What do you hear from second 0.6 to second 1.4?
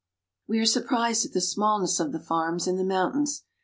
surprised at